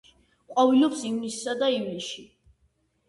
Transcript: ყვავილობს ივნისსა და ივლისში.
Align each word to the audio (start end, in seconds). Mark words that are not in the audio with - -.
ყვავილობს 0.53 1.03
ივნისსა 1.09 1.55
და 1.63 1.71
ივლისში. 1.77 2.29